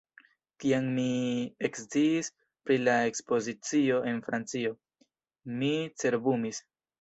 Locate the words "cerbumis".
6.05-6.65